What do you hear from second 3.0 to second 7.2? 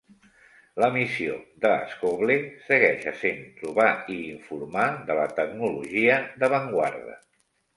essent trobar i informar de la tecnologia d'avantguarda.